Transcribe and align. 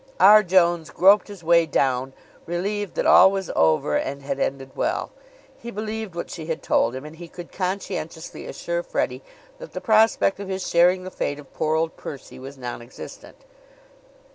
R. 0.19 0.41
Jones 0.41 0.89
groped 0.89 1.27
his 1.27 1.43
way 1.43 1.67
down, 1.67 2.13
relieved 2.47 2.95
that 2.95 3.05
all 3.05 3.29
was 3.31 3.51
over 3.55 3.95
and 3.95 4.23
had 4.23 4.39
ended 4.39 4.71
well. 4.75 5.11
He 5.59 5.69
believed 5.69 6.15
what 6.15 6.31
she 6.31 6.47
had 6.47 6.63
told 6.63 6.95
him, 6.95 7.05
and 7.05 7.17
he 7.17 7.27
could 7.27 7.51
conscientiously 7.51 8.47
assure 8.47 8.81
Freddie 8.81 9.21
that 9.59 9.73
the 9.73 9.79
prospect 9.79 10.39
of 10.39 10.47
his 10.49 10.67
sharing 10.67 11.03
the 11.03 11.11
fate 11.11 11.37
of 11.37 11.53
poor 11.53 11.75
old 11.75 11.97
Percy 11.97 12.39
was 12.39 12.57
nonexistent. 12.57 13.45